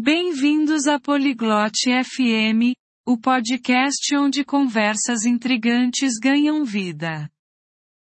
[0.00, 2.70] Bem-vindos a Poliglote FM,
[3.04, 7.28] o podcast onde conversas intrigantes ganham vida.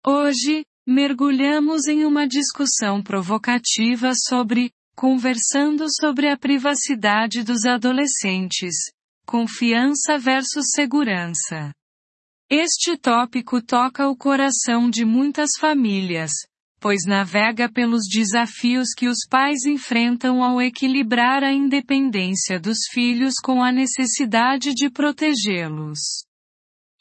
[0.05, 8.75] Hoje, mergulhamos em uma discussão provocativa sobre conversando sobre a privacidade dos adolescentes,
[9.25, 11.73] confiança versus segurança.
[12.47, 16.31] Este tópico toca o coração de muitas famílias,
[16.79, 23.63] pois navega pelos desafios que os pais enfrentam ao equilibrar a independência dos filhos com
[23.63, 25.99] a necessidade de protegê-los.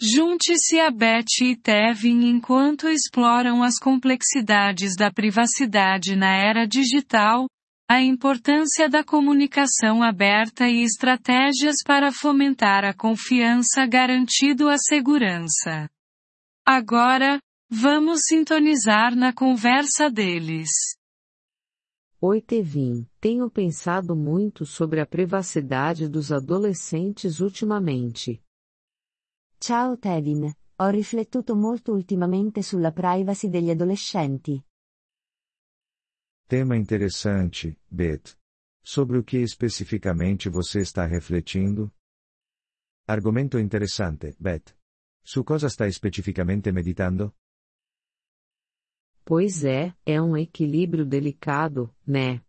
[0.00, 7.46] Junte-se a Beth e Tevin enquanto exploram as complexidades da privacidade na era digital,
[7.88, 15.88] a importância da comunicação aberta e estratégias para fomentar a confiança garantindo a segurança.
[16.66, 20.70] Agora, Vamos sintonizar na conversa deles.
[22.20, 28.40] Oi Tevin, tenho pensado muito sobre a privacidade dos adolescentes ultimamente.
[29.58, 34.64] Ciao Tevin, ho riflettuto molto ultimamente sulla privacy degli adolescenti.
[36.46, 38.38] Tema interessante, Beth.
[38.80, 41.92] Sobre o que especificamente você está refletindo?
[43.08, 44.72] Argomento interessante, Beth.
[45.20, 47.34] Su cosa stai specificamente meditando?
[49.28, 52.40] Pois é, é um equilíbrio delicado, né?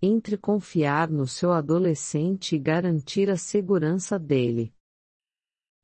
[0.00, 4.72] Entre confiar no seu adolescente e garantir a segurança dele.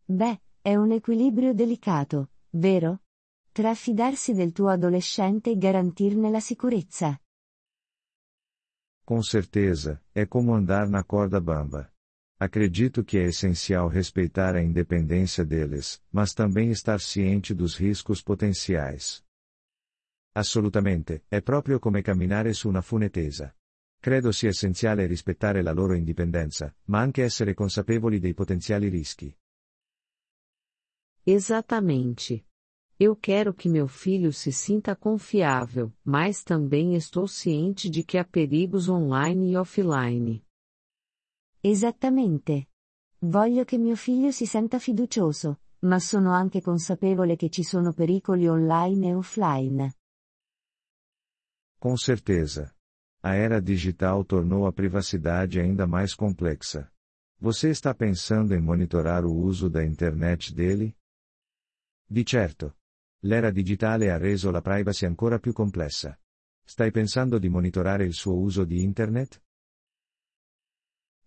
[0.09, 3.01] Beh, è un equilibrio delicato, vero?
[3.51, 7.21] Tra fidarsi del tuo adolescente e garantirne la sicurezza.
[9.05, 11.93] Com certeza, é como andar na corda bamba.
[12.39, 19.26] Acredito que é essencial respeitar a independência deles, mas também estar ciente dos riscos potenciais.
[20.37, 23.55] Assolutamente, è proprio come camminare su una fune tesa.
[23.99, 29.35] Credo sia essenziale rispettare la loro indipendenza, ma anche essere consapevoli dei potenziali rischi.
[31.23, 32.45] Esattamente.
[32.99, 38.25] Eu quero que meu filho se sinta confiável, mas também estou ciente de que há
[38.25, 40.45] perigos online e offline.
[41.63, 42.69] Esattamente.
[43.21, 48.47] Voglio che mio figlio si senta fiducioso, ma sono anche consapevole che ci sono pericoli
[48.47, 49.95] online e offline.
[51.87, 52.75] Com certeza.
[53.23, 56.91] A era digital tornou a privacidade ainda mais complexa.
[57.39, 60.97] Você está pensando em monitorar o uso da internet dele?
[62.11, 62.75] Di certo.
[63.23, 66.19] L'era digitale ha reso la privacy ancora più complessa.
[66.65, 69.41] Stai pensando di monitorare il suo uso di internet?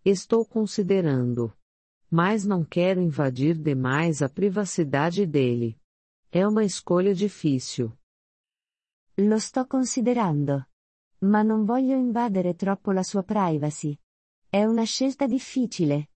[0.04, 1.58] Estou considerando.
[2.12, 5.80] Mas não quero invadir demais a privacidade dele.
[6.30, 7.98] É uma escolha difícil.
[9.22, 10.70] Lo sto considerando.
[11.24, 14.00] Ma non voglio invadere troppo la sua privacy.
[14.48, 16.12] È una scelta difficile.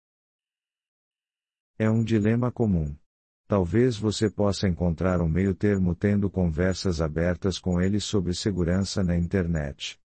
[1.76, 2.98] É um dilema comum.
[3.46, 9.18] Talvez você possa encontrar um meio termo tendo conversas abertas com ele sobre segurança na
[9.18, 10.00] internet.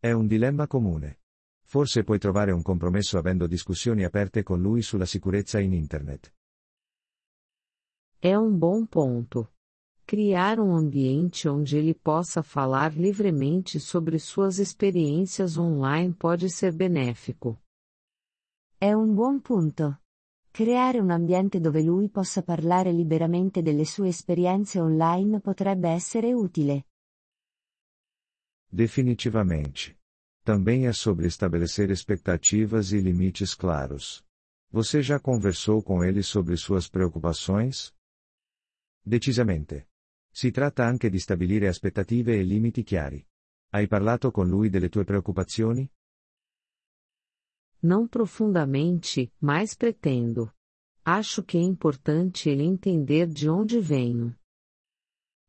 [0.00, 1.20] È un dilemma comune.
[1.62, 6.34] Forse puoi trovare un compromesso avendo discussioni aperte con lui sulla sicurezza in internet.
[8.18, 9.53] È un buon ponto.
[10.06, 17.58] Criar um ambiente onde ele possa falar livremente sobre suas experiências online pode ser benéfico.
[18.78, 20.02] È un buon punto.
[20.52, 26.84] Creare un ambiente dove lui possa parlare liberamente delle sue esperienze online potrebbe essere utile.
[28.68, 29.98] Definitivamente.
[30.44, 34.22] Também é sobre estabelecer expectativas e limites claros.
[34.70, 37.94] Você já conversou com ele sobre suas preocupações?
[39.02, 39.86] Decisamente.
[40.36, 43.24] Si tratta anche di stabilire aspettative e limiti chiari.
[43.68, 45.88] Hai parlato con lui delle tue preoccupazioni?
[47.82, 50.52] Não profundamente, mas pretendo.
[51.04, 54.36] Acho que é importante ele entender de onde venho.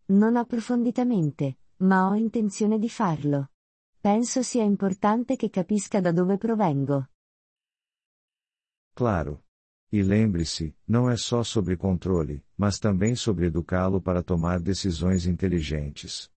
[0.10, 3.54] Non approfonditamente, ma ho intenzione di farlo.
[4.00, 7.10] Penso sia importante che capisca da dove provengo.
[8.94, 9.45] Claro.
[9.96, 16.30] E lembre-se, não é só sobre controle, mas também sobre educá-lo para tomar decisões inteligentes.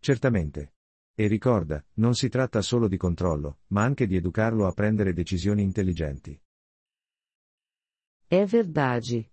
[0.00, 0.72] Certamente.
[1.18, 5.64] E ricorda, non si tratta solo di controllo, ma anche di educarlo a prendere decisioni
[5.64, 6.40] intelligenti.
[8.28, 9.28] É verdade.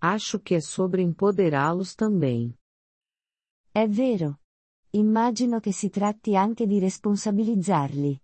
[0.00, 2.58] Acho que é sobre empoderá-los também.
[3.70, 4.40] È vero.
[4.92, 8.18] Immagino che si tratti anche di responsabilizzarli.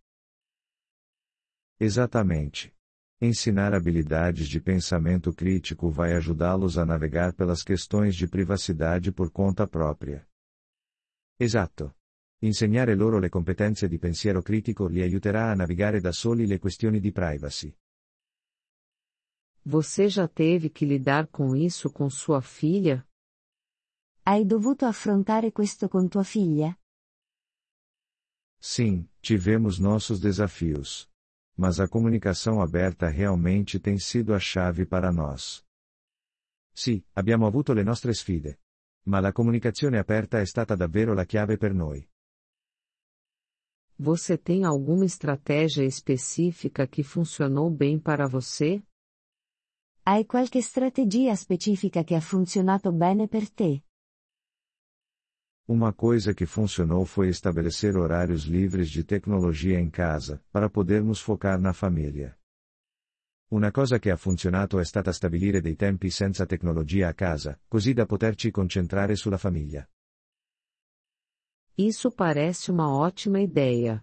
[1.77, 2.78] Esattamente.
[3.21, 9.67] Ensinar habilidades de pensamento crítico vai ajudá-los a navegar pelas questões de privacidade por conta
[9.67, 10.25] própria.
[11.37, 11.97] Exato.
[12.41, 17.01] Insegnare loro le competenze di pensiero critico li aiuterà a navigare da soli le questioni
[17.01, 17.77] di privacy.
[19.65, 23.05] Você já teve que lidar com isso com sua filha?
[24.23, 26.79] Hai dovuto affrontare questo con tua figlia?
[28.61, 31.11] Sim, tivemos nossos desafios.
[31.59, 35.67] Mas a comunicação aberta realmente tem sido a chave para nós.
[36.73, 38.61] Sì, abbiamo avuto le nostre sfide.
[39.09, 42.09] Ma la comunicazione aperta è stata davvero la chiave per noi.
[43.99, 48.81] Você tem alguma estratégia específica que funcionou bem para você?
[50.05, 53.83] Hai qualche strategia specifica che ha funzionato bene per te?
[55.69, 61.61] Uma coisa que funcionou foi estabelecer horários livres de tecnologia em casa, para podermos focar
[61.61, 62.39] na família.
[63.51, 67.93] Una cosa che ha funzionato è stata stabilire dei tempi senza tecnologia a casa, così
[67.93, 69.87] da poterci concentrare sulla famiglia.
[71.75, 74.03] Isso parece uma ótima ideia.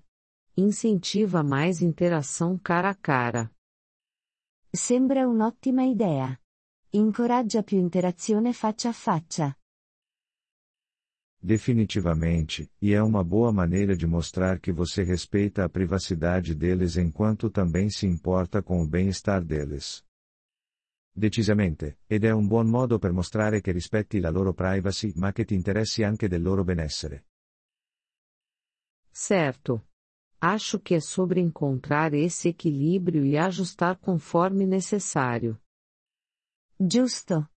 [0.54, 3.52] Incentiva mais interação cara a cara.
[4.70, 6.40] Sembra un'ottima idea.
[6.92, 9.58] Incoraggia più interazione faccia a faccia.
[11.46, 17.52] Definitivamente, e é uma boa maneira de mostrar que você respeita a privacidade deles enquanto
[17.52, 20.04] também se importa com o bem-estar deles.
[21.16, 25.46] Decisamente, ed è un buon modo per mostrare che rispetti la loro privacy ma che
[25.46, 27.28] ti interessi anche del loro benessere.
[29.12, 29.88] Certo.
[30.42, 35.62] Acho que é sobre encontrar esse equilíbrio e ajustar conforme necessário.
[36.80, 37.48] Giusto.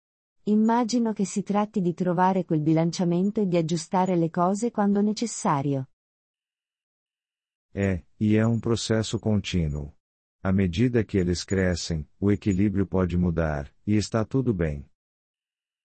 [0.49, 5.87] Immagino che si tratti di trovare quel bilanciamento e di aggiustare le cose quando necessario.
[7.75, 9.95] É, e é um processo contínuo.
[10.43, 14.89] À medida que eles crescem, o equilíbrio pode mudar, e está tudo bem.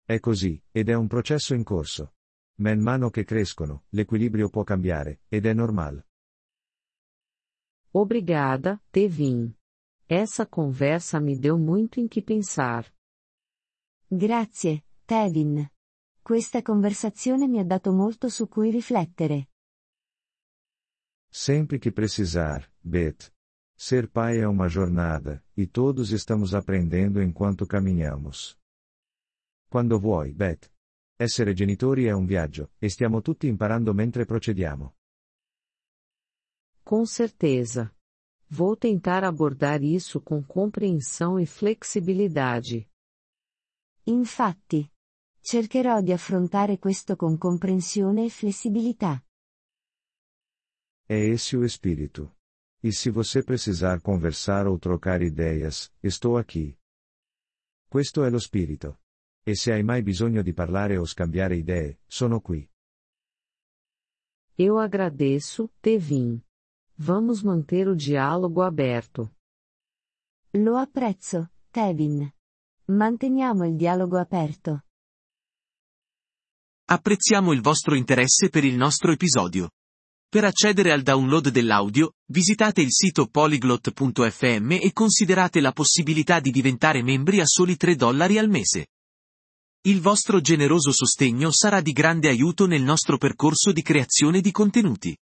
[0.05, 2.13] È così, ed è un processo in corso.
[2.59, 6.07] Man mano che crescono, l'equilibrio può cambiare, ed è normale.
[7.91, 9.53] Obrigada, Tevin.
[10.07, 12.94] Essa conversa me deu muito em que pensar.
[14.15, 15.69] Grazie, Tevin.
[16.21, 19.49] Questa conversazione mi ha dato molto su cui riflettere.
[21.27, 23.33] Sempre que precisar, Beth.
[23.75, 28.57] Ser pai é uma jornada, e todos estamos aprendendo enquanto caminhamos.
[29.67, 30.71] Quando vuoi, Beth.
[31.17, 34.95] Essere genitori è un viaggio, e stiamo tutti imparando mentre procediamo.
[36.83, 37.93] Com certeza.
[38.47, 42.89] Vou tentar abordar isso com compreensão e flexibilidade.
[44.05, 44.89] Infatti.
[45.39, 49.23] Cercherò di affrontare questo con comprensione e flessibilità.
[51.07, 52.35] É esse o espírito.
[52.81, 56.77] E se você precisar conversar ou trocar ideias, estou aqui.
[57.87, 59.01] Questo è lo spirito.
[59.43, 62.67] E se hai mai bisogno di parlare o scambiare idee, sono qui.
[64.57, 66.41] Eu agradeço, Tevin.
[66.97, 69.35] Vamos manter o diálogo aberto.
[70.53, 72.31] Lo apprezzo, Tevin.
[72.87, 74.81] Manteniamo il dialogo aperto.
[76.87, 79.71] Apprezziamo il vostro interesse per il nostro episodio.
[80.29, 87.01] Per accedere al download dell'audio, visitate il sito polyglot.fm e considerate la possibilità di diventare
[87.01, 88.89] membri a soli 3 dollari al mese.
[89.87, 95.17] Il vostro generoso sostegno sarà di grande aiuto nel nostro percorso di creazione di contenuti.